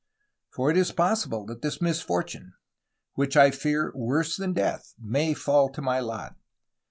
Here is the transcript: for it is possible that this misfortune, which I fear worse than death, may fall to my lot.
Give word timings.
for 0.49 0.71
it 0.71 0.77
is 0.77 0.91
possible 0.91 1.45
that 1.45 1.61
this 1.61 1.79
misfortune, 1.79 2.53
which 3.13 3.37
I 3.37 3.51
fear 3.51 3.91
worse 3.93 4.35
than 4.35 4.51
death, 4.51 4.95
may 4.97 5.35
fall 5.35 5.69
to 5.73 5.81
my 5.83 5.99
lot. 5.99 6.33